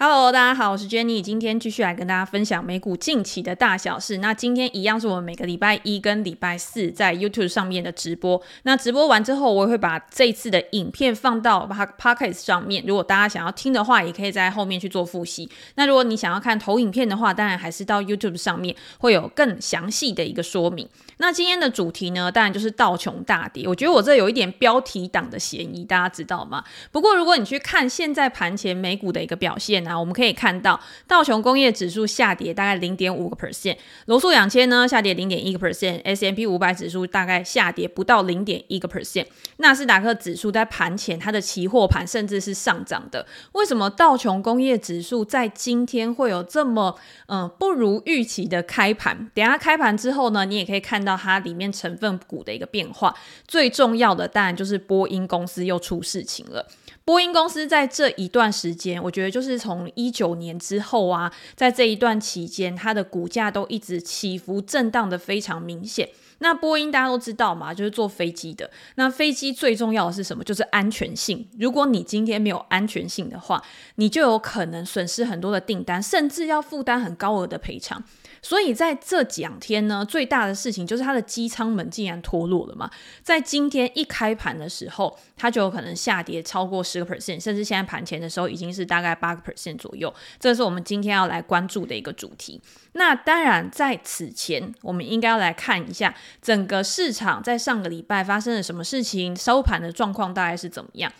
[0.00, 4.18] Hello，大家好，我是 Jenny，今天继续来跟大家分享美股近期的大小事。
[4.18, 8.40] 那今天一样是我们每个礼拜一跟礼拜四在 YouTube 上面的直播。
[8.62, 11.68] 那直播完之后，我也会把这一次的影片放到
[12.00, 12.84] Podcast 上面。
[12.86, 15.50] 如果大家想要听的话，也可以在后面去做复习。
[15.74, 20.88] 那如果你想要看投影片的话，当然还是到 YouTube 上面会有更详细的一个说明。
[21.18, 23.66] 那今天的主题呢，当然就是道琼大跌。
[23.68, 26.64] 我觉得我这有一点标题党的嫌疑，大家知道吗？
[26.90, 33.76] 不过如果你去看现在盘前美股的一个表现，啊我们可以看到道琼工业指数下跌大概零点五个 percent，
[34.06, 39.26] 罗素两千呢下跌零点一个 percent，S M P 五百指数大概下跌不到零点一个 percent，
[39.58, 43.26] 纳斯达克指数在盘前它的期货盘甚至是上涨的。
[43.52, 49.30] 为什么道琼工业指数在今天会有这么嗯、不如预期的开盘？
[49.34, 53.14] 等下开盘之后呢，你也可以看到到它里面成分股的一个变化。
[53.46, 56.66] 最重要的当然就是波音公司又出事情了。
[57.04, 66.06] 波音公司在这一段时间，我觉得就是从一九年之后啊，在这一段期间，它的股价都一直起伏震荡的非常明显。
[66.40, 68.70] 那波音大家都知道嘛，就是坐飞机的。
[68.96, 70.44] 那飞机最重要的是什么？
[70.44, 71.48] 就是安全性。
[71.58, 73.60] 如果你今天没有安全性的话，
[73.96, 78.04] 你就有可能损失很多的订单，甚至要负担很高额的赔偿。
[78.42, 82.90] 所以在这两天呢，最大的事情就是它的机舱门竟然脱落了嘛。
[83.22, 90.12] 在今天一开盘的时候，它就有可能下跌超过十个 percent，甚至现在盘前的时候已经是大概八个 percent 左右。
[90.38, 92.60] 这是我们今天要来关注的一个主题。
[92.92, 101.12] 那当然，在此前，我们应该要来看一下整个市场在上个礼拜发生了什么事情，收盘的状况大概是怎么样。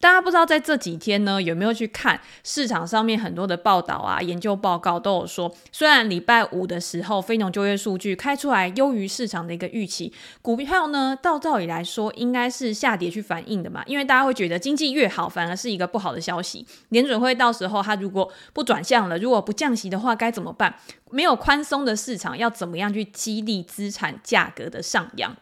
[0.00, 10.12] 大家不知道在这几天呢，有没有去看市场上面很多的报道啊、研究报告都有说，虽然礼拜五的时候非农就业数据开出来优于市场的一个预期，
[10.42, 16.66] 股票呢，到照理来说应该是下跌去反映的嘛，因为大家会觉得经济越好，反而是一个不好的消息。
[16.90, 20.74] 联准会到时候它如果不转向了，如果不降息的话，该怎么办？
[21.10, 25.34] 没有宽松的市场，要怎么样去激励资产价格的上扬？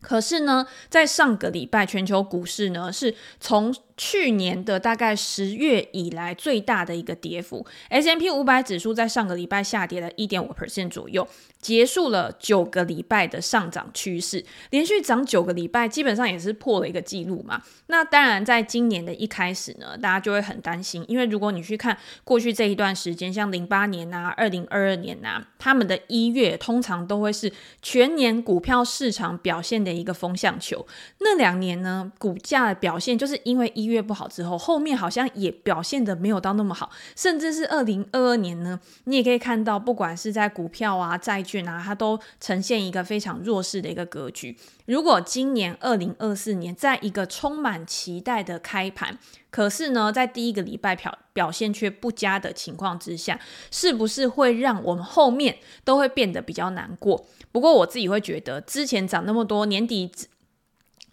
[0.00, 11.26] 可是呢，在上个礼拜，全球股市呢是从去年的大概十月以来最大的一个跌幅，S M P 五百指数在上个礼拜下跌了一点五 percent 左右，
[11.60, 17.60] 结束了九个礼拜的上涨趋势，连续涨九个礼拜，基本上也是破了一个记录嘛。
[17.88, 30.86] 那当然，在今年的一开始呢，大家就会很担心，因为如果你去看过去这一段时间，像零八年啊、二零二二年啊，他们的一月通常都会是全年股票市场表现的一个风向球，
[31.18, 44.56] 那两年呢，股价的表现就是因为一月不好之后，后面好像也表现得没有到那么好，甚至是二零二二年呢，你也可以看到，不管是在股票啊、债券啊，它都呈现一个非常弱势的一个格局。
[44.86, 49.18] 如果今年二零二四年在一个充满期待的开盘，
[49.50, 53.38] 可是呢，在第一个礼拜表表现却不佳的情况之下，
[53.70, 57.26] 是不是会让我们后面都会变得比较难过？
[57.52, 60.10] 不过我自己会觉得，之前涨那么多，年底。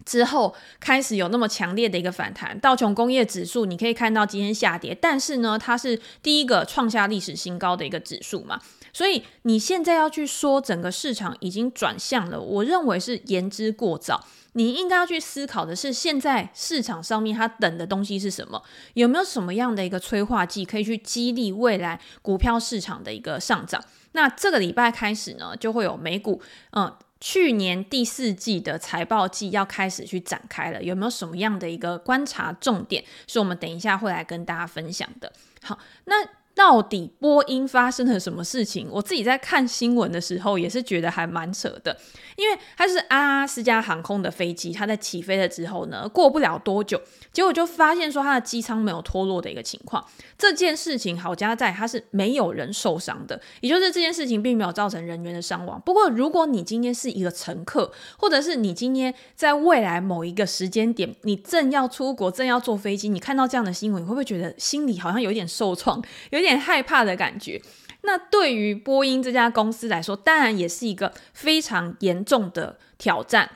[0.06, 8.62] 之后开始有那么强烈的一个反弹，道琼工业指数你可以看到今天下跌，但是呢，它是第一个创下历史新高的一个指数嘛，
[8.94, 14.24] 所以你现在要去说整个市场已经转向了，我认为是言之过早。
[14.58, 18.64] 你应该要去思考的是，现在市场上面它等的东西是什么？
[18.94, 23.84] 有没有什么样的一个催化剂可以去激励未来股票市场的一个上涨？
[24.14, 26.94] 那这个礼拜开始呢，就会有美股，嗯。
[27.20, 33.04] 去年第四季的财报季要开始去展开了，有没有什么样的一个观察重点？
[33.28, 35.32] 是我们等一下会来跟大家分享的。
[35.62, 36.28] 好，那。
[36.56, 38.88] 到底波音发生了什么事情？
[38.90, 41.96] 我自己在看新闻的时候也是觉得还蛮扯的，
[42.38, 47.00] 因为它是阿拉斯加航空的飞机，它在起飞了之后呢，过不了多久，
[47.34, 50.04] 结果就发现说它的机舱没有脱落的一个情况。
[50.38, 55.82] 这件事情好加在它是没有人受伤的，也就是这件事情并没有造成人员的伤亡。
[55.86, 66.60] 不过如果你今天是一个乘客，或者是你今天在未来某一个时间点，你正要出国，正要坐飞机，你看到这样的新闻，你会不会觉得心里好像有点受创，有点？
[66.60, 67.62] 害怕的感觉。
[68.02, 73.50] 那对于波音这家公司来说，当然也是一个非常严重的挑战。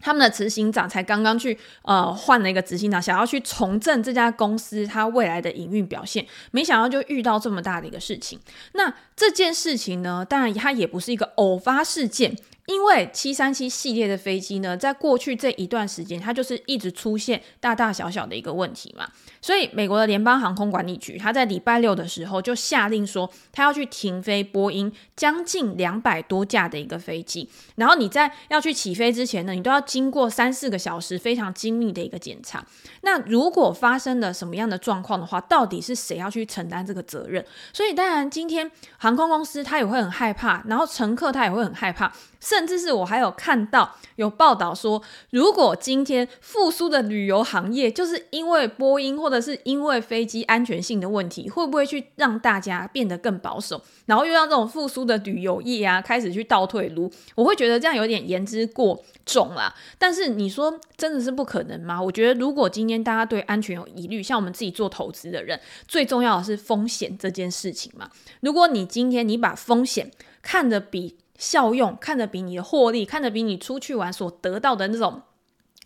[0.00, 8.40] 他们的执行长才刚刚去呃换了一个执行长，想要去重振这家公司它未来的营运表现，没想到就遇到这么大的一个事情。
[8.72, 12.36] 那这件事情呢，当然它也不是一个偶发事件，
[12.66, 19.08] 因为七三七系列的飞机呢，在过去这一段时间，它就是一直出现大大小小的一个问题嘛，
[19.40, 32.64] 所以美国的联邦航空管理局，它在礼拜六的时候就下令说，它要去停飞波音将近两百多架的一个飞机，然后你在要去起飞之前呢，你都要经过三四个小时非常精密的一个检查。
[33.00, 37.44] 那如果发生了什么样的状况的话，到底是谁要去承担这个责任？
[37.72, 42.12] 所以当然，今天航空公司它也会很害怕，然后乘客他也会很害怕。
[42.42, 45.00] 甚至是我还有看到有报道说，
[45.30, 57.10] 如果今天复苏的旅游行业就是因为波音或者是因为飞机安全性的问题，会不会去让大家变得更保守，然后又让这种复苏的旅游业啊开始去倒退噜？
[57.36, 59.72] 我会觉得这样有点言之过重啦。
[59.96, 62.02] 但是你说真的是不可能吗？
[62.02, 68.10] 我觉得如果今天大家对安全有疑虑，像我们自己做投资的人，最重要的是风险这件事情嘛。
[68.40, 70.10] 如果你今天你把风险
[70.42, 75.22] 看得比效用看得比你的获利，看得比你出去玩所得到的那种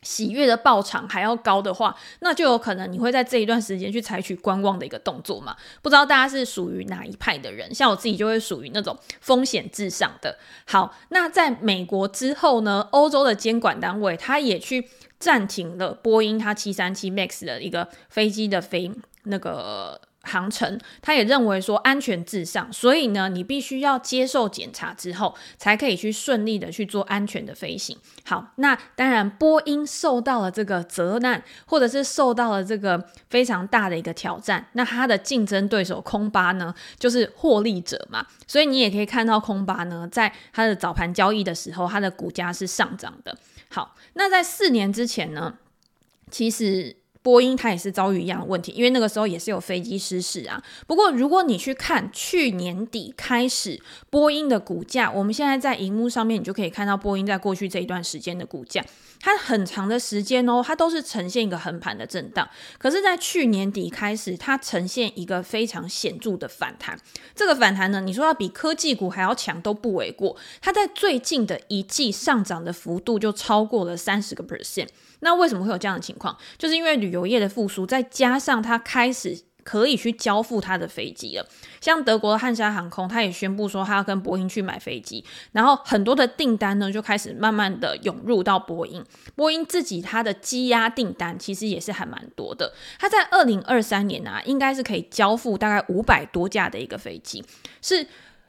[0.02, 5.56] 喜悦的报偿还要高的话，那就有可能你会在这一段时间去采取观望的一个动作嘛。
[5.80, 7.74] 不知道大家是属于哪一派的人？
[7.74, 10.36] 像我自己就会属于那种风险至上的。
[10.66, 14.86] 好，那在美国之后呢，欧洲的监管单位他也去
[15.18, 18.92] 暂停了波音它七三七 MAX 的一个飞机的飞
[19.22, 19.98] 那个。
[20.26, 27.96] 航程，他也认为说安全至上，所以呢，你必须要接受检查之后，才可以去顺利的去做安全的飞行。
[28.24, 38.26] 好，那当然，波音受到了这个责难，或者是受到了这个非常大的一个挑战，那它的竞争对手空巴呢，就是获利者嘛。
[38.46, 43.38] 所以你也可以看到空巴呢，在它的早盘交易的时候，它的股价是上涨的。
[43.68, 45.54] 好，那在四年之前呢，
[46.30, 46.96] 其实。
[47.26, 50.62] 波音它也是遭遇一样的问题，因为那个时候也是有飞机失事啊。
[50.86, 58.80] 不过如果你去看去年底开始波音的股价，我们现在在荧幕上面你就可以看到波音在过去这一段时间的股价，
[59.20, 62.48] 它很长的时间哦，它都是呈现一个横盘的震荡。
[62.78, 66.98] 可是，在去年底开始，它呈现一个非常显著的反弹。
[67.34, 70.36] 这个反弹呢，你说要比科技股还要强都不为过。
[70.60, 74.88] 它在最近的一季上涨的幅度就超过了三十个 percent。
[75.20, 76.36] 那为什么会有这样的情况？
[76.58, 81.44] 就是因为旅游业的复苏，再加上它开始可以去交付他的飞机了。
[81.80, 89.04] 像德国的汉莎航空，他也宣布说他要跟波音去买飞机，然后很多的订单呢就开始慢慢的涌入到波音。
[89.34, 92.72] 波音自己它的积压订单其实也是还蛮多的。
[93.00, 97.44] 它在二零二三年啊，应该是可以交付大概五百多架的一个飞机，
[97.82, 98.06] 是。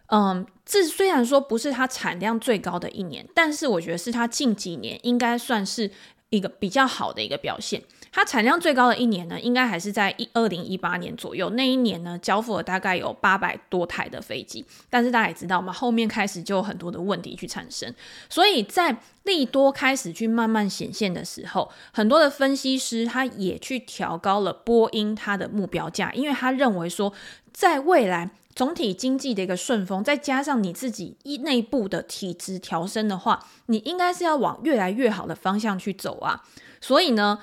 [0.10, 5.92] 嗯，这虽然说不是它产量最高的一年，但是我觉得是它近几年应该算是
[6.30, 7.82] 一个比较好的一个表现。
[8.12, 14.66] 它产量最高的一年呢，应该还是在一二零一八年左右，那一年呢，交付了大概有八百多台的飞机。
[14.90, 17.94] 但是大家也知道嘛，后面开始就有很多的问题去产生，
[18.28, 27.14] 所以在利多开始去慢慢显现的时候，很多的分析师他也去调高了波音它的目标价，因为他认为说
[27.52, 28.32] 在未来。
[28.58, 36.44] 总体经济的一个顺风，再加上你自己一内部的体质调升的话，你应该是要往越来越好的方向去走啊。
[36.82, 37.38] 所以呢，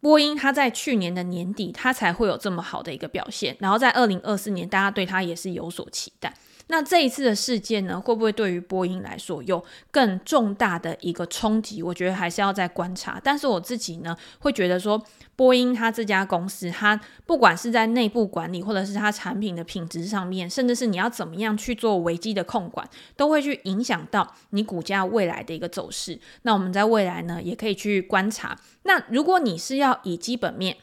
[0.00, 6.34] 波音它在去年的年底，它才会有这么好的一个表现，然后在二零二四年，大家对它也是有所期待。
[6.68, 11.82] 那这一次的事件呢，会不会对于波音来说有更重大的一个冲击？
[11.82, 13.20] 我觉得还是要再观察。
[13.22, 15.02] 但是我自己呢，会觉得说，
[15.34, 26.20] 波音它这家公司，它不管是在内部管理，或者是它产品的品质上面，甚至是你要怎么样去做危机的控管，都会去影响到你股价未来的一个走势。
[26.42, 28.58] 那我们在未来呢，也可以去观察。
[28.82, 30.76] 那如果你是要以基本面，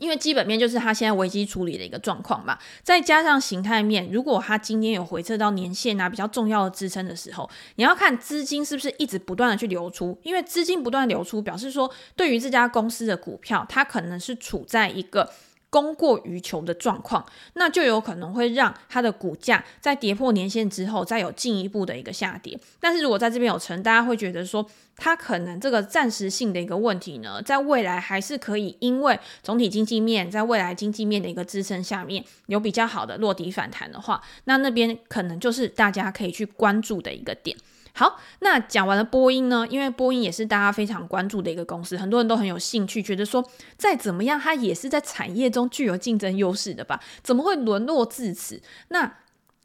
[0.00, 15.30] 因为基本面就是它现在危机处理的一个状况嘛，再加上形态面，如果它今天有回撤到年线啊比较重要的支撑的时候，你要看资金是不是一直不断的去流出，因为资金不断流出，表示说对于这家公司的股票，它可能是处在一个。
[15.70, 17.24] 供过于求的状况，
[17.54, 22.58] 那就有可能会让它的股价在跌破年线之后，再有进一步的一个下跌。
[22.80, 37.56] 但是如果在这边有成，大家会觉得说，它可能这个暂时性的一个问题呢，在未来还是可以，因为总体经济面在未来经济面的一个支撑下面，有比较好的落底反弹的话，那那边可能就是大家可以去关注的一个点。
[37.94, 43.44] 好，那讲完了波音呢，因为波音也是大家非常关注的一个公司，很多人都很有兴趣，觉得说
[43.76, 47.00] 再怎么样，它也是在产业中具有竞争优势的吧？
[47.22, 48.62] 怎么会沦落至此？
[48.88, 49.18] 那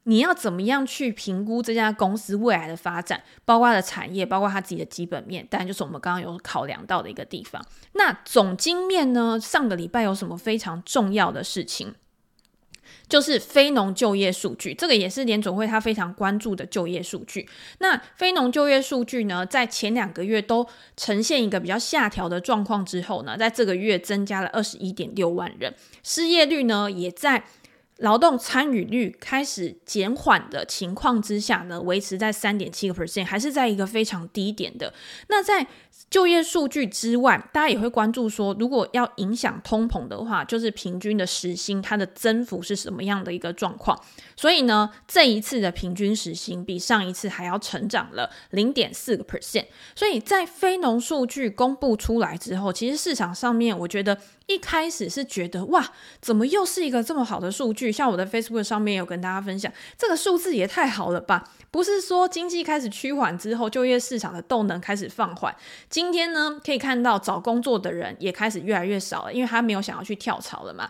[0.08, 5.48] 你要怎么样去评估这家公司未来的发展，包括它的产业，包括它自己的基本面？
[5.50, 7.60] 当然就是我们刚刚有考量到的一个地方。
[7.94, 9.40] 那总经面呢？
[9.40, 11.96] 上个礼拜有什么非常重要的事情？
[13.16, 17.48] 就是非农就业数据，这个也是联总会他非常关注的就业数据。
[17.78, 20.68] 那非农就业数据呢，在前两个月都
[20.98, 27.46] 呈现一个比较下调的状况之后呢，在这个月增加了二十一点六万人，失业率呢也在
[28.00, 34.94] 劳动参与率开始减缓的情况之下呢，维持在三点七个 percent，还是在一个非常低点的。
[35.30, 35.66] 那在
[36.10, 44.00] 就业数据之外，大家也会关注说，如果要影响通膨的话，就是平均的时薪它的增幅是什么样的一个状况。
[44.36, 49.66] 所以呢，这一次的平均时薪比上一次还要成长了零点四个 percent。
[49.96, 57.92] 所以在非农数据公布出来之后，其实市场上面我觉得一开始是觉得哇，怎么又是一个这么好的数据？
[57.92, 61.44] 像我的 Facebook 上面有跟大家分享，这个数字也太好了吧？
[61.72, 65.54] 不是说经济开始趋缓之后，就业市场的动能开始放缓。
[65.90, 70.90] 今天呢，可以看到找工作的人也开始越来越少了，因为他没有想要去跳槽了嘛。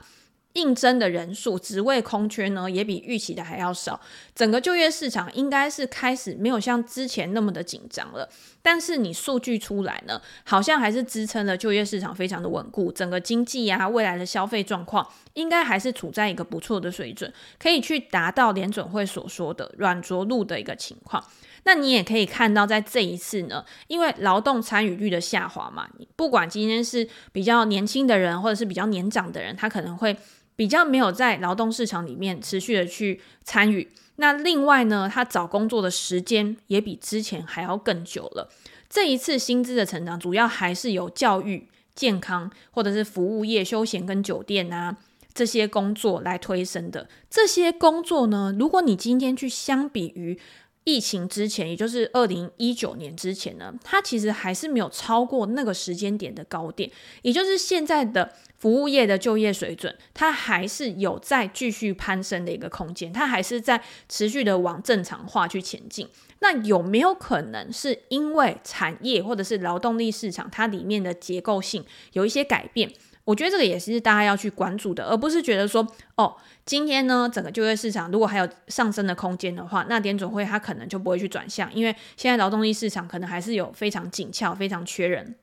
[0.53, 3.99] 应征的人数、职位空缺呢，也比预期的还要少。
[4.33, 8.29] 整个就业市场应该是开始没有像之前那么的紧张了。
[8.61, 12.89] 但是你数据出来呢，好像还是支撑了就业市场非常的稳固。
[12.89, 21.21] 整个经济啊，未来的消费状况应该还是处在一个不错的水准，可以去达到联准会所说的软着陆的一个情况。
[21.65, 30.17] 那你也可以看到，在这一次呢，因为劳动参与率的下滑嘛，不管今天是比较年轻的人，或者是比较年长的人，他可能会。
[30.57, 38.49] 比较没有在劳动市场里面持续的去参与，那另外呢，他找工作的时间也比之前还要更久了。
[38.87, 44.95] 这一次薪资的成长，主要还是由教育、健康或者是服务业、休闲跟酒店啊
[45.33, 47.09] 这些工作来推升的。
[47.29, 50.39] 这些工作呢，如果你今天去相比于
[50.85, 56.89] 疫情之前，也就是二零一九年之前呢，它其实还是没有超过那个时间点的高点，
[57.23, 58.31] 也就是现在的。
[58.57, 66.07] 服务业的就业水准，它还是有在继续攀升的一个空间，它还是在持续的往正常化去前进。
[66.39, 72.91] 那有没有可能是因为产业或者是劳动力市场它里面的结构性有一些改变？
[73.25, 85.35] 我觉得这个也是大家要去关注的，而不是觉得说，哦，今天呢整个就业市场如果还有上升的空间的话，那联总会它可能就不会去转向，因为现在劳动力市场可能还是有非常紧俏、非常缺人。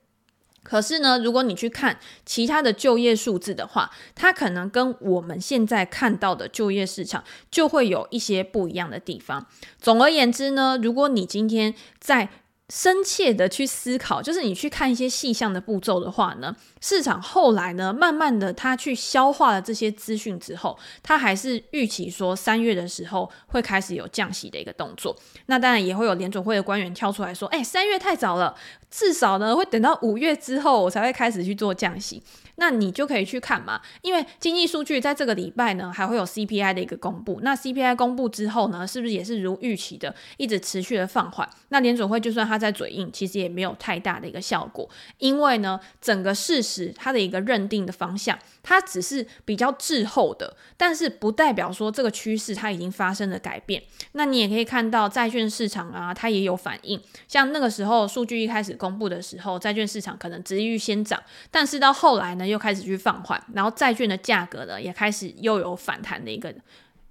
[0.62, 9.44] 可是呢，如果你去看其他的就业数字的话，它可能跟我们现在看到的就业市场就会有一些不一样的地方。
[9.80, 12.28] 总而言之呢，如果你今天在
[12.68, 25.16] 深切的去思考，就是你去看一些细项的步骤的话呢，市场后来呢，慢慢的他去消化了这些资讯之后，他还是预期说三月的时候会开始有降息的一个动作。
[25.46, 28.54] 那当然也会有联准会的官员跳出来说，哎，三月太早了，
[28.90, 32.22] 至少呢会等到五月之后我才会开始去做降息。
[32.56, 37.40] 那你就可以去看嘛，因为经济数据在这个礼拜呢，还会有 CPI 的一个公布。
[37.42, 41.48] 那 CPI 公布之后呢，是不是也是如预期的，一直持续的放缓？
[41.70, 53.82] 那联准会就算他在嘴硬，其实也没有太大的一个效果，因为呢，整个事实它的一个认定的方向，它只是比较滞后的，但是不代表说这个趋势它已经发生了改变。
[54.12, 57.00] 那你也可以看到债券市场啊，它也有反应。
[57.28, 66.54] 像那个时候数据一开始公布的时候，债券市场可能殖利率先涨，但是到后来呢，又开始去放缓，然后债券的价格呢也开始又有反弹的一个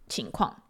[0.07, 0.60] 情况。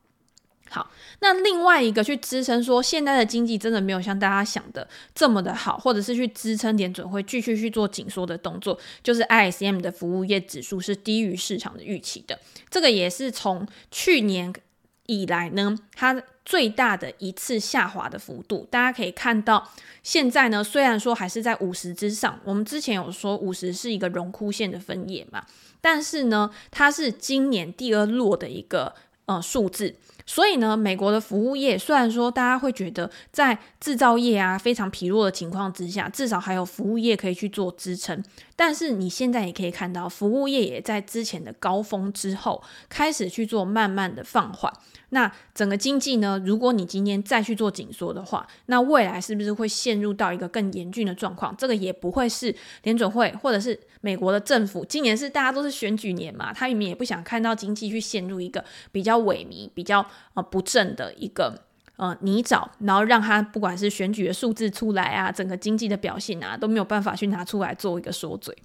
[0.73, 12.39] 好，那另外一个去支撑说现在的经济真的没有像大家想的这么的好，或者是去支撑点准会继续去做紧缩的动作，就是 ISM 的服务业指数是低于市场的预期的。
[12.69, 14.53] 这个也是从去年
[15.07, 19.69] 以来呢，它最大的一次下滑的幅度，大家可以看到，
[20.03, 25.45] 现在呢虽然说还是在五十之上，我们之前有说五十是一个荣枯线的分野嘛，
[25.81, 29.97] 但是呢，它是今年第二弱的一个呃数字。
[30.25, 38.23] 所以呢，美国的服务业虽然说大家会觉得在制造业啊非常疲弱的情况之下，至少还有服务业可以去做支撑。
[38.63, 44.71] 但是你现在也可以看到，服务业也在之前的高峰之后开始去做慢慢的放缓。
[45.09, 51.57] 那整个经济呢，如果你今天再去做紧缩的话，那未来是不是会陷入到一个更严峻的状况？
[51.57, 54.85] 这个也不会是联准会或者是美国的政府。
[54.85, 61.63] 今年是大家都是选举年嘛，他们也不想看到经济去陷入一个比较萎靡、比较呃不振的一个
[62.01, 68.57] 呃泥沼，然后让他不管是选举的数字出来啊，整个经济的表现啊都没有办法去拿出来做一个说嘴。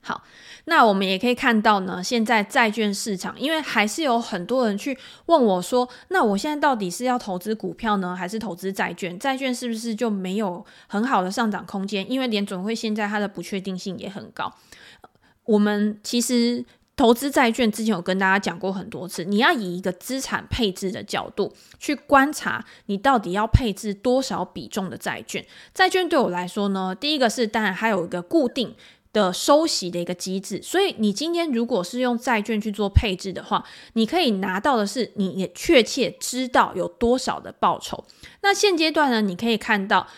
[0.00, 0.24] 好，
[0.64, 9.16] 那我们也可以看到呢，现在债券市场，因为还是有很多人去问我说，那我现在到底是要投资股票呢，还是投资债券？
[9.18, 12.10] 债券是不是就没有很好的上涨空间？
[12.10, 14.52] 因为联准会现在它的不确定性也很高。
[15.44, 16.64] 我们其实
[16.98, 25.46] 投资债券之前有跟大家讲过很多次，你要以一个资产配置的角度去观察，你到底要配置多少比重的债券。
[25.72, 28.74] 债券对我来说呢，第一个是当然还有一个固定
[29.12, 38.04] 的收息的一个机制，所以你今天如果是用债券去做配置的话，你可以拿到的是你也确切知道有多少的报酬。
[38.42, 40.08] 那现阶段呢，你可以看到。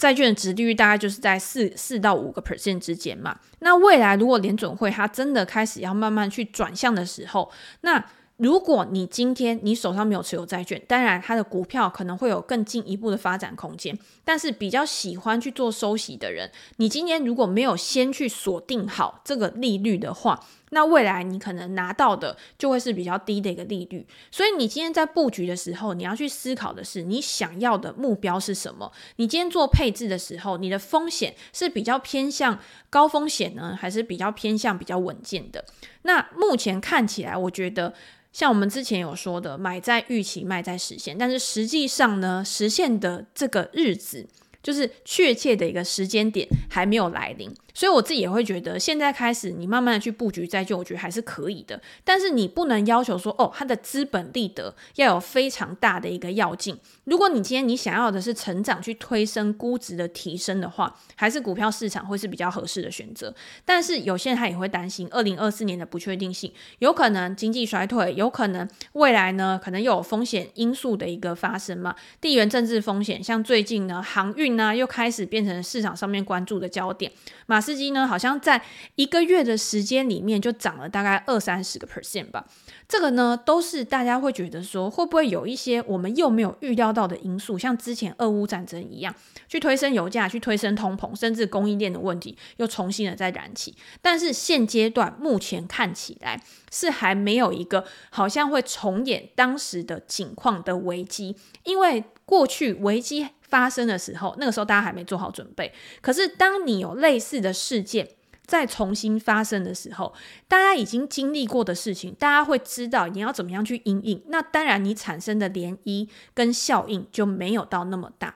[0.00, 3.38] 债券的殖利率大概就是在四四到五个 percent 之间嘛。
[3.58, 7.52] 那未来如果联准会它真的开始要慢慢去转向的时候，
[7.82, 8.02] 那
[8.38, 13.98] 如果你今天你手上没有持有债券，当然它的股票可能会有更进一步的发展空间。
[14.24, 28.90] 但是比较喜欢去做收息的人，你今天如果没有先去锁定好这个利率的话，那未来你可能拿到的就会是比较低的一个利率，所以你今天在布局的时候，你要去思考的是你想要的目标是什么？
[29.16, 32.58] 你今天做配置的时候，你的风险是比较偏向
[32.88, 35.64] 高风险呢，还是比较偏向比较稳健的？
[36.02, 37.92] 那目前看起来，我觉得
[38.32, 44.28] 像我们之前有说的，买在预期，卖在实现，但是实际上呢，实现的这个日子。
[44.62, 47.50] 就是确切的一个时间点还没有来临，
[47.80, 51.80] 所以我自己也会觉得，现在开始你慢慢的去布局债券，我觉得还是可以的。
[52.04, 56.78] 但是你不能要求说，哦，它的资本利得要有非常大的一个要进。
[57.04, 63.34] 如果你今天你想要的是成长去推升估值的提升的话，还是股票市场会是比较合适的选择。
[63.64, 74.50] 但是有些人他也会担心二零二四年的不确定性，有可能经济衰退，有可能未来呢可能又有风险因素的一个发生嘛，地缘政治风险，像最近呢航运。
[74.56, 77.12] 呢又开始变成市场上面关注的焦点。
[77.46, 78.60] 马斯士基呢，好像在
[78.96, 82.44] 一个月的时间里面就涨了大概二三十个 percent 吧。
[82.88, 89.14] 这个呢，都是大家会觉得说，会不会有一些我们又没有预料到的因素，像之前俄乌战争一样，
[89.48, 93.76] 去推升油价，去推升通膨，甚至供应链的问题又重新的再燃起。
[94.02, 105.72] 但是现阶段目前看起来是还没有一个好像会重演当时的景况的危机，因为过去危机发生的时候，那个时候大家还没做好准备。
[106.00, 108.08] 可是当你有类似的事件，
[108.46, 110.14] 再重新发生的时候，
[110.48, 114.22] 大家已经经历过的事情，大家会知道你要怎么样去因应。
[114.28, 118.34] 那当然，你产生的涟漪跟效应就没有到那么大。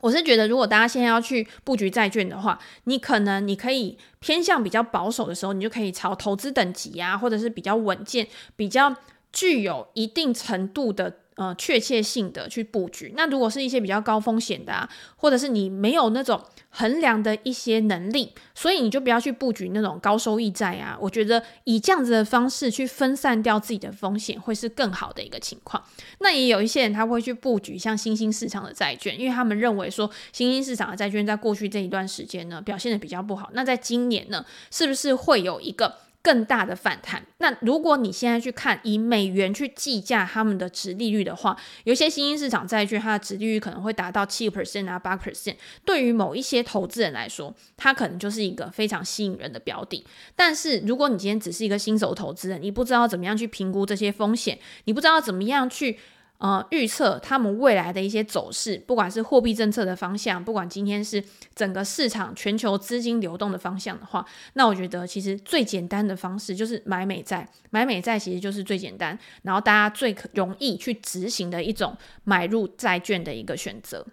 [0.00, 8.94] 我是觉得，如果大家现在要去布局债券的话，你可能你可以偏向比较保守的时候，你就可以朝投资等级啊，或者是比较稳健、比较
[9.32, 11.20] 具有一定程度的。
[11.36, 13.12] 呃，确切性的去布局。
[13.14, 20.96] 那如果是一些比较高风险的啊，或者是你没有那种衡量的一些能力，所以你就不要去布局那种高收益债啊。
[20.98, 25.84] 我觉得以这样子的方式去分散掉自己的风险，会是更好的一个情况。
[26.20, 33.50] 那也有一些人他会去布局像新兴市场的债券，因为他们认为说新兴市场的债券在过去这一段时间呢表现得比较不好。
[33.52, 35.94] 那在今年呢，是不是会有一个
[36.26, 37.24] 更大的反弹。
[37.38, 45.54] 那如果你现在去看以美元去计价他们的值利率的话，有些新兴市场债券它的值利率可能会达到七 percent 啊，八 percent。
[45.84, 50.04] 对于某一些投资人来说，它可能就是一个非常吸引人的标的。
[50.34, 55.96] 但是如果你今天只是一个新手投资人，你不知道怎么样去评估这些风险，你不知道怎么样去。
[56.38, 61.22] 呃，预测他们未来的一些走势，不管是货币政策的方向，不管今天是
[61.54, 67.48] 整个市场全球资金流动的方向的话，那我觉得其实最简单的方式就是买美债。
[67.70, 74.06] 买美债其实就是最简单，然后大家最容易去执行的一种买入债券的一个选择。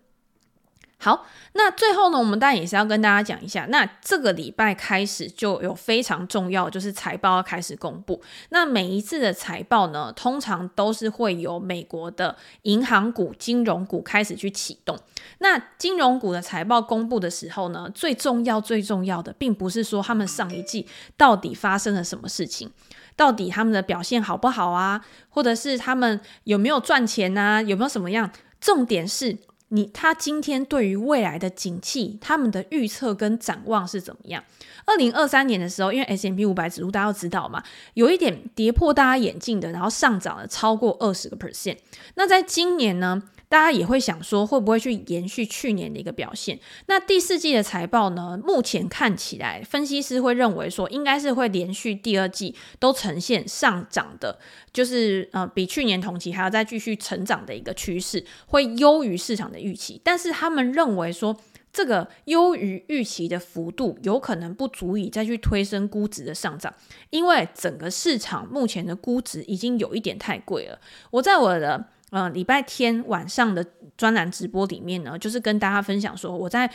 [1.03, 8.21] 好，那最后呢，我们当然也是要跟大家讲一下，那这个礼拜开始就有非常重要，就是财报要开始公布。
[8.51, 14.97] 那每一次的财报呢，通常都是会由美国的银行股、金融股开始去启动。
[15.39, 20.87] 那金融股的财报公布的时候呢，最重要、最重要的，并不是说他们上一季
[21.17, 22.71] 到底发生了什么事情，
[23.17, 28.31] 到底他们的表现好不好啊，或者是他们有没有赚钱啊，有没有什么样？
[28.61, 29.37] 重点是。
[29.73, 34.43] 你他今天对于未来的景气，他们的预测跟展望是怎么样？
[34.85, 37.63] 二零二三年的时候，因为 S M P 五百指数大家都知道嘛，
[37.95, 41.77] 有一点跌破大家眼镜的，然后上涨了超过二十个 percent。
[42.13, 43.23] 那在今年呢？
[43.53, 46.59] 大家也会想说，会不会去延续去年的一个表现？
[46.87, 48.35] 那第四季的财报呢？
[48.43, 54.39] 目前看起来，分析师会认为说，应该是会连续第二季都呈现上涨的，
[54.71, 60.01] 就是呃，比去年同期还要再继续成长的一个趋势，会优于市场的预期。
[60.03, 61.39] 但是他们认为说，
[61.71, 66.73] 这个优于预期的幅度有可能不足以再去推升估值的上涨，
[67.11, 70.79] 因为整个市场目前的估值已经有一点太贵了。
[71.11, 71.89] 我在我的。
[72.13, 73.65] 呃，礼拜天晚上的
[73.97, 76.71] 专栏直播里面呢，就是跟大家分享说，我在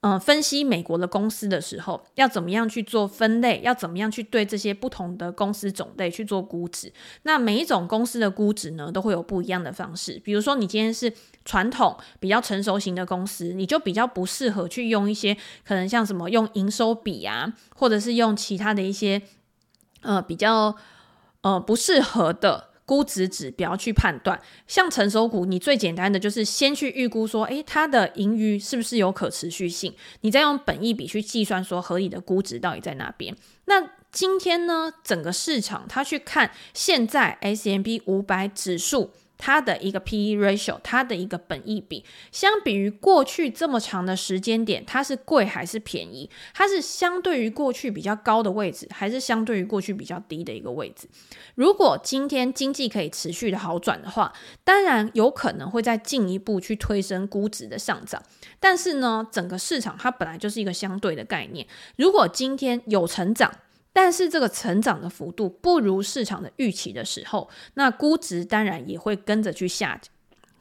[0.00, 3.62] 嗯、分析美国的公司的时候，要怎么样去做分类？
[3.64, 6.92] 要怎么样去对这些不同的公司种类去做估值？
[7.22, 10.20] 那每一种公司的估值呢，都会有不一样的方式。
[10.22, 11.10] 比如说，你今天是
[11.46, 15.34] 传统比较成熟型的公司，你就比较不适合去用一些
[15.66, 19.22] 可能像什么用营收比啊，或者是用其他的一些
[20.02, 20.76] 呃比较
[21.40, 22.66] 呃不适合的。
[22.88, 29.94] 估值指标去判断，像成熟股，你最简单的就是先去预估说，诶，它的盈余是不是有可持续性？
[30.22, 33.36] 你再用本益比去计算说合理的估值到底在哪边？
[33.66, 39.10] 那今天呢，整个市场它去看现在 S M B 五百指数。
[39.38, 46.28] 它的一个 P/E ratio，它的一个本益比，相比于过去这么长的时间点，它是贵还是便宜？
[46.52, 51.08] 它是相对于过去比较高的位置，还是相对于过去比较低的一个位置？
[51.54, 54.32] 如果今天经济可以持续的好转的话，
[54.64, 58.22] 当然有可能会再进一步去推升估值的上涨。
[58.58, 61.64] 但是呢，整个市场它本来就是一个相对的概念，
[61.96, 63.52] 如果今天有成长，
[63.92, 70.00] 但是这个成长的幅度不如市场的预期的时候，那估值当然也会跟着去下，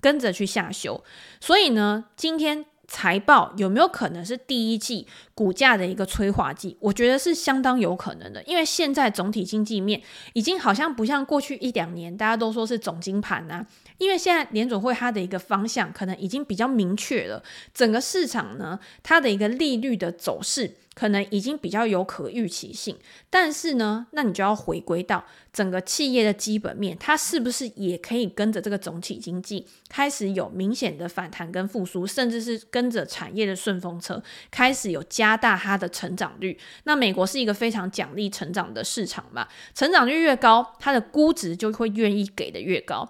[0.02, 1.04] 跟着去下修。
[1.40, 6.78] 所以呢，今天财报有没有可能是第一季股价的一个催化剂？
[6.80, 10.02] 我觉得是相当有可能的，因为现在总体经济面
[10.34, 13.68] 已经好像不像过去一两年，大家都说是总金盘啊。
[13.98, 20.76] 因为现在联准会它的一个方向可能已经比较明确了，整个市场呢，它的一个利率的走势。
[20.98, 22.98] 可能已经比较有可预期性，
[23.30, 36.58] 但是呢，那你就要回归到整个企业的基本面，它是不是也可以跟着这个总体经济开始有明显的反弹跟复苏，甚至是跟着产业的顺风车开始有加大它的成长率？
[36.86, 43.08] 那美国是一个非常奖励成长的市场嘛，成长率越高，它的估值就会愿意给的越高。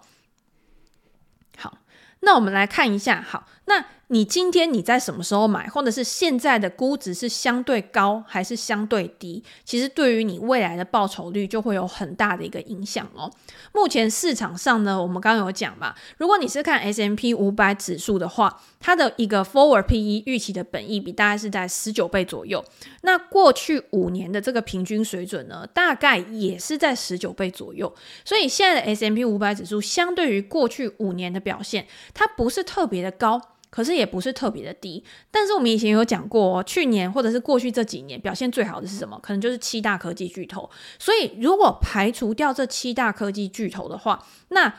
[1.58, 1.78] 好，
[2.20, 3.86] 那我们来看一下，好，那。
[4.10, 9.44] 你今天你在什么时候买，或者是现在的估值是相对高还是相对低？
[9.66, 13.30] 其实对于你未来的报酬率就会有很大的一个影响哦。
[13.74, 22.64] 目前市场上呢，我们刚刚有讲嘛，如果你是看 S&P 500指数的话，它的一个 Forward PE 预期的本益比大概是在十九倍左右。
[23.02, 27.94] 那过去五年的这个平均水准呢，大概也是在十九倍左右。
[28.24, 33.42] 所以现在的 S&P 500指数相对于过去五年的表现，它不是特别的高。
[33.70, 39.20] 可是也不是特别的低，但是我们以前有讲过，去年或者是过去这几年表现最好的是什么？
[39.22, 40.70] 可能就是七大科技巨头。
[40.98, 44.74] 所以如果排除掉这七大科技巨头的话，那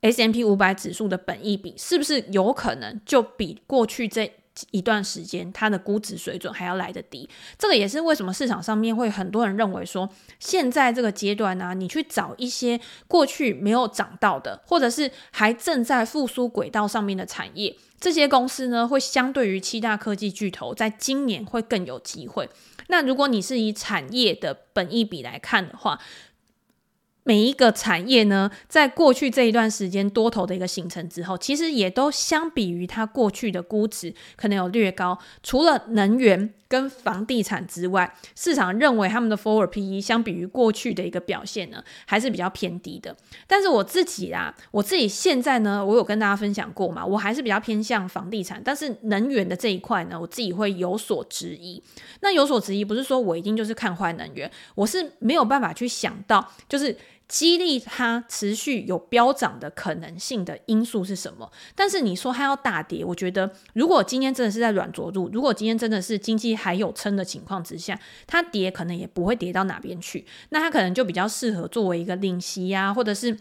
[0.00, 4.32] S M P 五百指数的本益比是不是有可能就比过去这
[4.70, 7.28] 一段时间它的估值水准还要来得低？
[7.58, 17.76] 这个也是为什么市场上面会很多人认为说，现在这个阶段呢、你去找一些过去没有涨到的，或者是还正在复苏轨道上面的产业。
[18.00, 22.48] 这些公司呢，会相对于七大科技巨头，在今年会更有机会。
[22.88, 26.00] 那如果你是以产业的本益比来看的话，
[27.24, 35.18] 每一个产业呢，在过去这一段时间多头的一个形成之后，其实也都相比于它过去的估值可能有略高。
[35.42, 43.14] 除了能源跟房地产之外，市场认为他们的 forward PE 相比于过去的一个表现呢，还是比较偏低的。
[43.46, 51.82] 但是我自己啊，我自己现在呢，我有跟大家分享过嘛，我还是比较偏向房地产，但是能源的这一块呢，我自己会有所质疑。
[52.22, 56.96] 那有所质疑，不是说我一定就是看坏能源，我是没有办法去想到，就是。
[57.32, 61.50] 激励它持续有飙涨的可能性的因素是什么？
[61.74, 70.26] 但是你说它要大跌，我觉得如果今天真的是在软着陆，如果今天真的是经济还有撑的情况之下，它跌可能也不会跌到哪边去。
[70.50, 73.34] 那它可能就比较适合作为一个领息呀，或者是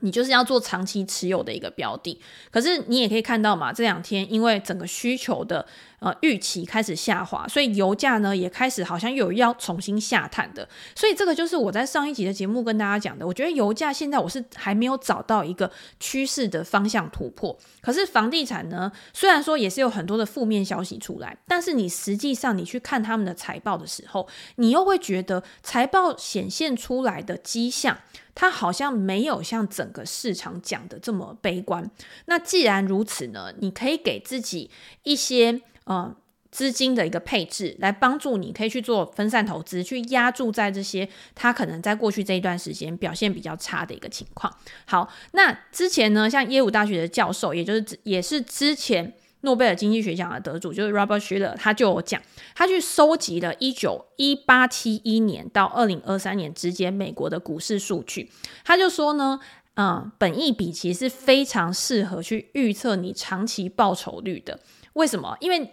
[0.00, 2.18] 你就是要做长期持有的一个标的。
[2.50, 5.66] 可是你也可以看到嘛，这两天因为整个需求的。
[6.00, 13.26] 呃，预期开始下滑，所以油价呢也开始好像有要重新下探的，所以这个就是我在上一集的节目跟大家讲的。
[13.26, 27.98] 我觉得油价现在我是还没有找到一个趋势的方向突破，可是房地产呢，虽然说也是有很多的负面消息出来，但是你实际上你去看他们的财报的时候，你又会觉得财报显现出来的迹象，
[28.34, 31.90] 它好像没有像整个市场讲的这么悲观。
[32.24, 34.70] 那既然如此呢，你可以给自己
[35.02, 35.60] 一些。
[35.90, 36.14] 呃，
[36.52, 44.56] 资金的一个配置，来帮助你可以去做分散投资，去压注在这些它可能在过去这一段时间表现比较差的一个情况。
[44.84, 52.22] 好，那之前呢，像耶鲁大学的教授，也就是也是之前诺贝尔经济学奖的得主，就是 Robert Shiller，他就有讲，
[52.54, 58.30] 他去收集了一九一八七一年到二零二三年之间美国的股市数据，
[58.64, 59.40] 他就说呢，
[59.74, 64.60] 嗯，本益比其实是非常适合去预测你长期报酬率的。
[64.92, 65.36] 为什么？
[65.40, 65.72] 因为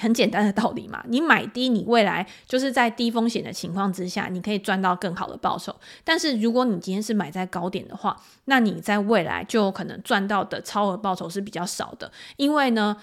[0.00, 5.74] 很简单的道理嘛，你买低，你未来就是在低风险的情况之下，你可以赚到更好的报酬。
[6.04, 12.96] 但是如果你今天是买在高点的话，那你在未来就可能赚到的超额报酬是比较少的，因为呢，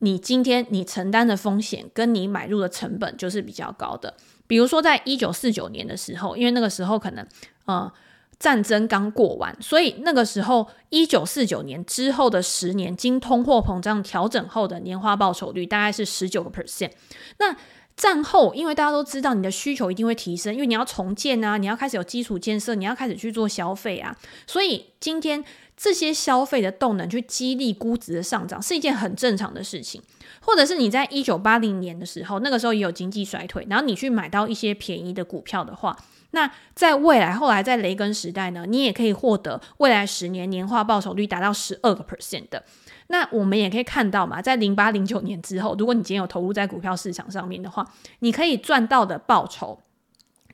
[0.00, 4.14] 你今天你承担的风险跟你买入的成本就是比较高的。
[4.46, 7.26] 比如说在一九四九年的时候，因为那个时候可能
[7.64, 7.90] 呃
[8.38, 16.90] 战争刚过完，所以那个时候一九四九年之后的十年，经通货膨胀调整后的年化报酬率大概是十九个 percent。
[17.38, 17.56] 那
[17.96, 24.14] 战后，因为大家都知道你的需求一定会提升，因为你要重建啊，你要开始有基础建设，你要开始去做消费啊，
[24.46, 25.42] 所以今天
[25.74, 30.02] 这些消费的动能去激励估值的上涨是一件很正常的事情。
[30.42, 35.96] 或者是你在一九八零年的时候，那个时候也有经济衰退，然后你去买到一些便宜的股票的话，
[36.36, 42.62] 那在未来后来在雷根时代呢，你也可以获得未来十年年化报酬率达到十二个 percent 的。
[43.06, 49.80] 那我们也可以看到嘛，在零八零九年之后，如果你今天有投入在股票市场上面的话，你可以赚到的报酬。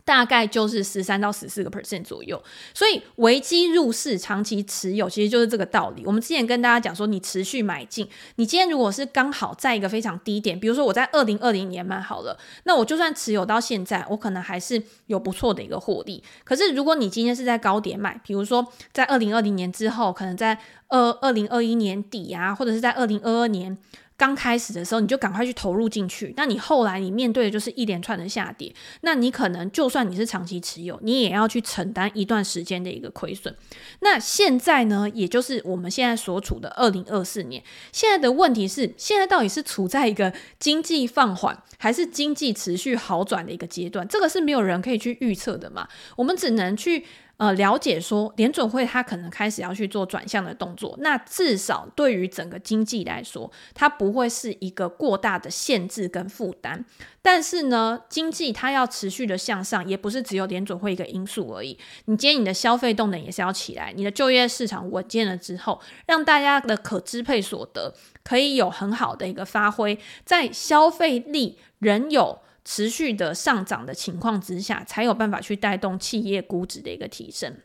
[0.05, 2.43] 大概就是十三到十四个 percent 左右，
[2.75, 6.03] 所以危机入市，长期持有其实就是这个道理。
[6.05, 16.23] 我们之前跟大家讲说，你持续买进，你今天如果是刚好在一个非常低点，比如说我在二零二零年买好了，那我就算持有到现在，我可能还是有不错的一个获利。
[16.43, 23.79] 可是如果你今天是在高点买，比如说在二零二零年之后，可能在二二零二一年底啊，或者是在二零二二年。
[24.22, 26.32] 刚开始的时候，你就赶快去投入进去。
[26.37, 33.52] 那你后来你面对的就是一连串的下跌，那你可能就算你是长期持有，你也要去承担一段时间的一个亏损。
[33.98, 44.06] 那现在呢，也就是我们现在所处的二零二四年，现在的问题是，现在到底是处在一个经济放缓，还是经济持续好转的一个阶段？
[44.06, 45.88] 这个是没有人可以去预测的嘛。
[46.14, 47.04] 我们只能去。
[47.42, 56.85] 呃，了解说联准会它可能开始要去做转向的动作，那至少对于整个经济来说，它不会是一个过大的限制跟负担。
[57.20, 61.76] 但是呢，经济它要持续的向上，也不是只有联准会一个因素而已。
[62.05, 72.38] 你今天你的消费动能也是要起来，你的就业市场稳健了之后，让大家的可支配所得可以有很好的一个发挥，在消费力仍有。
[72.64, 77.57] 持续的上涨的情况之下，才有办法去带动企业估值的一个提升。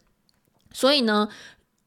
[0.71, 1.29] 所以呢，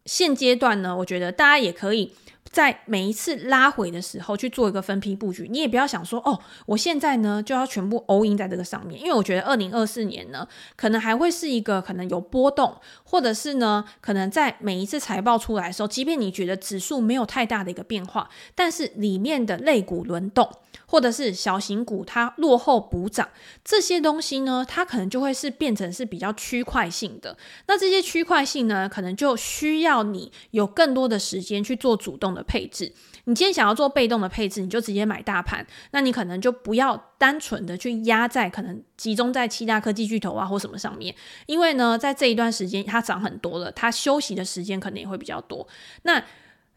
[0.07, 2.13] 现阶段呢，我觉得大家也可以。
[2.51, 20.51] 在每一次拉回的时候去做一个分批布局，你也不要想说哦，我现在呢就要全部 all in 在这个上面，因为我觉得二零二四年呢可能还会是一个可能有波动，或者是呢可能在每一次财报出来的时候，即便你觉得指数没有太大的一个变化，但是里面的类股轮动，
[20.87, 23.29] 或者是小型股它落后补涨
[23.65, 27.37] 这些东西呢，它可能就会是变成是比较区块性的。
[27.69, 32.45] 那这些区块性呢，可能就需要你有更多的时间去做主动的。
[32.51, 32.93] 配置，
[33.27, 41.15] 你今天想要做被动的配置，你就直接买大盘，那你可能就不要单纯的去压在可能集中在七大科技巨头啊或什么上面，
[41.47, 45.69] 因为呢，在这一段时间它涨很多了，它休息的时间可能也会比较多。
[46.03, 46.21] 那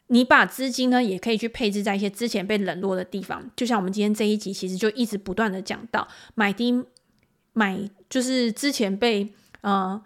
[0.10, 6.84] 你把资金呢，也可以去配置在一些之前被冷落的地方，就像我们今天这一集其实就一直不断的讲到买低
[7.54, 10.00] 买，就是之前被呃。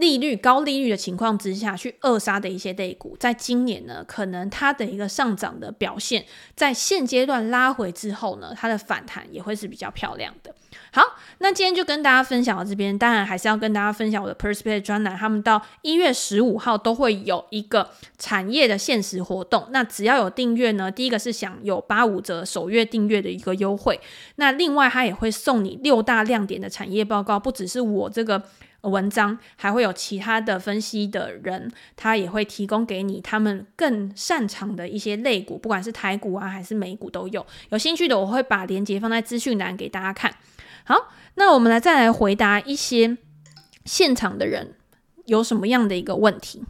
[0.00, 6.24] 利率高利率的情况之下去扼杀的一些类股，在今年呢，可能它的一个上涨的表现，
[6.56, 10.54] 在现阶段拉回之后呢，它的反弹也会是比较漂亮的。
[10.92, 11.02] 好，
[11.38, 19.68] 那今天就跟大家分享到这边，当然还是要跟大家分享我的 Perspective 专栏，他们到一月十五号都会有一个产业的限时活动。
[19.70, 24.00] 那只要有订阅呢，第一个是享有八五折首月订阅的一个优惠，
[24.36, 28.42] 那另外他也会送你六大亮点的产业报告，不只是我这个。
[28.82, 37.44] 文章还会有其他的分析的人，他也会提供给你他们更擅长的一些类股，不管是台股啊还是美股都有。
[37.70, 40.34] 有兴趣的我会把链接放在资讯栏给大家看。
[40.84, 43.18] 好，那我们来再来回答一些
[43.84, 44.74] 现场的人
[45.26, 46.64] 有什么样的一个问题。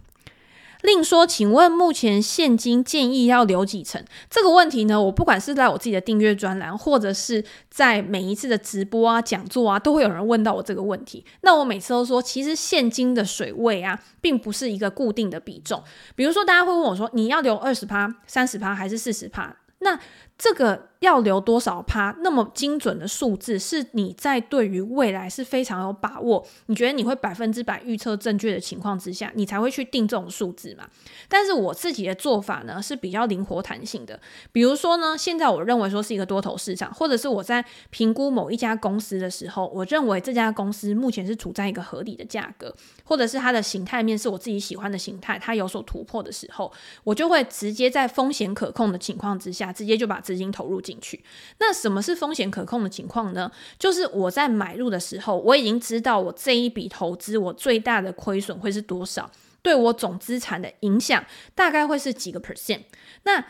[0.82, 4.04] 另说，请问目前现金建议要留几成？
[4.28, 11.24] 这个问题呢，我不管是在我自己的订阅专栏，或者是在每一次的直播啊、讲座啊，都会有人问到我这个问题。
[11.42, 15.82] 那我每次都说，其实现金的水位啊，并不是一个固定的比重。
[16.14, 19.56] 比如说，大家会问我说，你要留二十趴、三十趴还是四十趴？
[19.80, 19.98] 那
[20.36, 22.14] 这个要留多少趴？
[22.20, 30.88] 那么精准的数字，是你在对于未来是非常有把握，你觉得你会百分之百预测正确的情况之下，你才会去定这种数字嘛？
[31.28, 34.18] 但是我自己的做法呢，是比较灵活弹性的。
[34.52, 46.70] 比如说呢，现在我认为说是一个多头市场，或者是我在评估某一家公司的时候，我认为这家公司目前是处在一个合理的价格，或者是它的形态面是我自己喜欢的形态，它有所突破的时候，
[47.04, 50.20] 我就会直接在风险可控的情况之下，直接就把。
[50.20, 51.22] 资金投入进去。
[51.58, 53.50] 那什么是风险可控的情况呢？
[53.78, 59.30] 就是我在买入的时候，我已经知道我这一笔投资我最大的亏损会是多少，
[59.62, 61.24] 对我总资产的影响
[61.54, 62.82] 大概会是几个 percent。
[63.22, 63.46] 那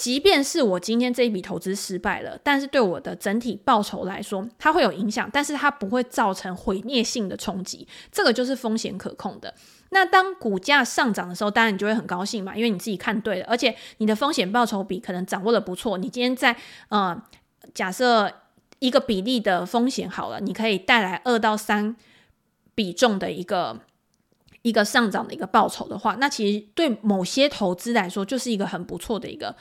[0.00, 7.86] 即便是我今天这一笔投资失败了，但是对我的整体报酬来说，它会有影响，但是它不会造成毁灭性的冲击。
[8.10, 9.54] 这个就是风险可控的。
[9.90, 15.98] 那当股价上涨的时候，当然你就会很高兴嘛，因为你自己看对了，而且你的风险报酬比可能掌握的不错。
[15.98, 16.56] 你今天在
[16.88, 17.22] 呃，
[17.74, 18.32] 假设
[18.78, 21.94] 一个比例的风险好了，你可以带来二到三
[22.74, 23.78] 比重的一个
[24.62, 29.54] 一个上涨的一个报酬的话，那其实对某些投资来说，就是一个很不错的一个。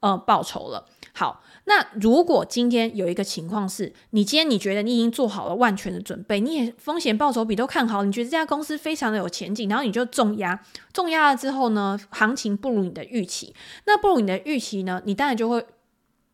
[0.00, 0.86] 呃，报酬了。
[1.12, 13.54] 好，那如果今天有一个情况是，你今天你觉得你已经做好了万全的准备，你也风险报酬比都看好，你觉得这家公司非常的有前景，然后你就重压，重压了之后呢，行情不如你的预期，
[13.86, 15.66] 那不如你的预期呢，你当然就会，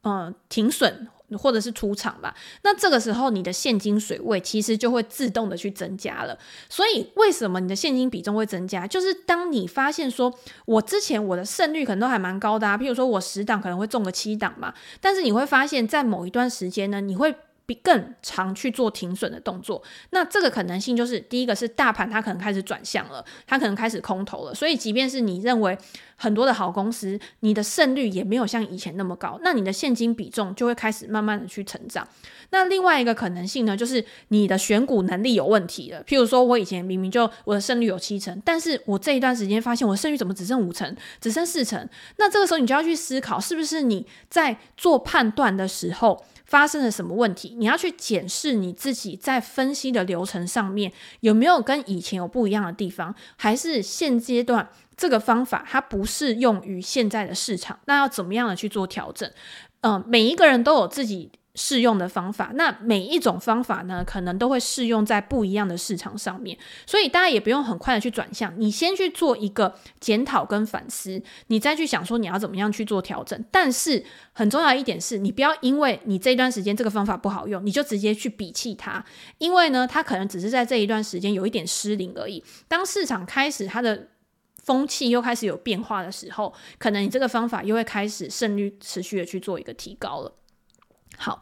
[0.03, 1.09] 嗯，停损。
[1.37, 6.39] 或者是出场吧，那这个时候你的现金水位其实就会自动的去增加了。
[6.69, 8.87] 所以为什么你的现金比重会增加？
[8.87, 10.33] 就是当你发现说，
[10.67, 17.35] 我之前我的胜率可能都还蛮高的啊，譬如说我十档可能会中个七档嘛，但是你会发现在某一段时间呢，你会。
[17.65, 25.77] 比更常去做停损的动作，那这个可能性就是第一个是大盘它可能开始转向了，它可能开始空头了，所以即便是你认为
[26.17, 32.07] 很多的好公司，你的胜率也没有像以前那么高，那你的现金比重就会开始慢慢的去成长。
[32.53, 36.05] 那另外一个可能性呢，就是你的选股能力有问题了。
[36.05, 41.89] 譬如说我以前明明就我的胜率有七成，但是我这一段时间发现我的胜率怎么只剩五成，只剩四成，
[42.19, 47.57] 那这个时候你就要去思考，是不是你在做判断的时候，发生了什么问题？
[47.57, 57.79] 你要去检视你自己在分析的流程上面有没有跟以前有不一样的地方，还是现阶段这个方法它不适用于现在的市场？
[57.87, 59.31] 那要怎么样的去做调整？
[59.81, 61.31] 嗯、每一个人都有自己。
[61.55, 73.39] 适用的方法，那每一种方法呢，可能都会适用在不一样的市场上面，所以大家也不用很快的去转向，你先去做一个检讨跟反思，你再去想说你要怎么样去做调整。
[73.51, 79.05] 但是很重要一点是，你不要因为你这段时间这个方法不好用，你就直接去鄙弃它，
[79.37, 82.43] 因为呢，它可能只是在这一段时间有一点失灵而已。
[82.67, 84.09] 当市场开始它的
[84.63, 90.33] 风气又开始有变化的时候，可能你这个方法又会开始胜率持续的去做一个提高了。
[91.23, 91.41] 好，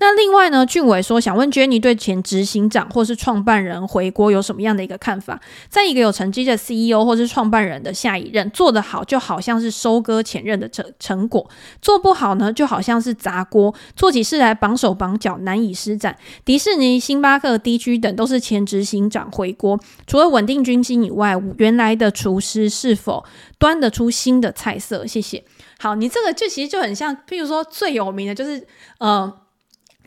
[0.00, 5.40] 那另外呢，俊伟说想问 Jenny 对前执行长或是创办人回国有什么样的一个看法？
[5.68, 11.48] 在一个有成绩的 CEO 或是创办人的下一任做得好，就好像是收割前任的成成果；
[11.80, 16.16] 做不好呢，就好像是砸锅，做起事来绑手绑脚，难以施展。
[16.44, 23.24] 迪士尼、星巴克、DG 等都是前执行长回国，除了稳定军心以外，原来的厨师是否
[23.60, 25.06] 端得出新的菜色？
[25.06, 25.44] 谢谢。
[25.80, 28.64] 好，你这个就其实就很像，譬如说最有名的就是
[28.98, 29.32] 呃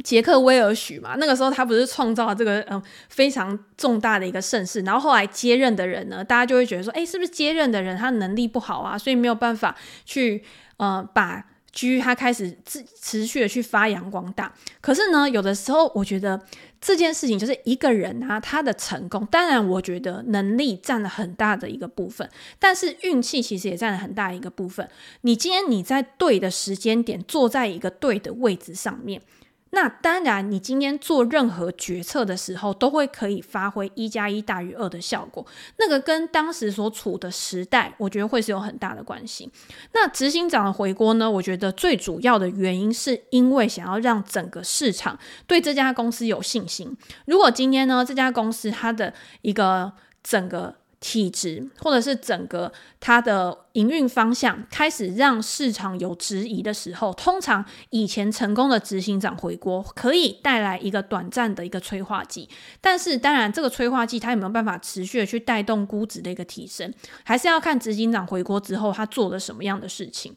[0.04, 10.44] 杰克威尔许嘛，那个时候他不是创造了这个嗯、非常重大的一个盛世，然后后来接任的人呢，大家就会觉得说，诶，是不是接任的人他能力不好啊，所以没有办法去
[10.78, 11.46] 呃把。
[11.76, 16.40] 居他开始持持续的去发扬光大，可是呢，有的时候我觉得
[16.86, 24.86] 这件事情就是一个人啊，他的成功，当然我觉得能力占了很大的一个部分，但是运气其实也占了很大一个部分。
[25.22, 29.22] 你今天你在对的时间点，坐在一个对的位置上面。
[29.76, 35.44] 那当然，你今天做任何决策的时候，都会可以发挥一加一大于二的效果。
[35.78, 39.52] 那个跟当时所处的时代，我觉得会是有很大的关系。
[39.94, 41.30] 那执行长的回锅呢？
[41.30, 46.96] 我觉得最主要的原因是因为想要让整个市场对这家公司有信心。
[47.26, 62.48] 如果今天呢，这家公司它的一个整个体质，或者是整个它的营运方向开始让市场有质疑的时候，通常以前成功的执行长回国可以带来一个短暂的一个催化剂，
[62.80, 66.94] 但是当然这个催化剂它有没有办法持续的去带动估值的一个提升，
[67.26, 70.34] 还是要看执行长回国之后他做了什么样的事情。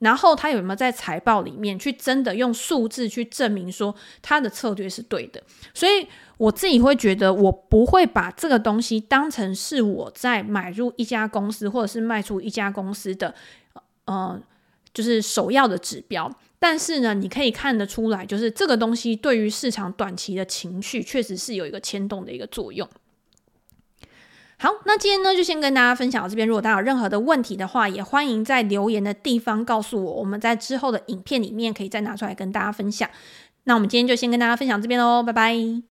[0.00, 5.42] 然后他有没有在财报里面去真的用数字去证明说他的策略是对的？
[5.74, 6.06] 所以
[6.36, 13.34] 我自己会觉得，我不会把这个东西当成是我在买入一家公司或者是卖出一家公司的，
[14.04, 14.40] 呃，
[14.94, 16.32] 就是首要的指标。
[16.60, 22.88] 但是呢，你可以看得出来，就是这个东西对于市场短期的情绪确实是有一个牵动的一个作用。
[24.60, 26.46] 好，那今天呢就先跟大家分享到这边。
[26.46, 33.08] 如果大家有任何的问题的话，也欢迎在留言的地方告诉我，我们在之后的影片里面可以再拿出来跟大家分享。
[33.64, 35.82] 那我们今天就先跟大家分享这边喽，拜拜。